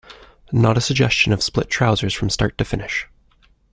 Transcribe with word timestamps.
Not 0.51 0.79
a 0.79 0.81
suggestion 0.81 1.31
of 1.31 1.43
split 1.43 1.69
trousers 1.69 2.15
from 2.15 2.31
start 2.31 2.57
to 2.57 2.65
finish. 2.65 3.07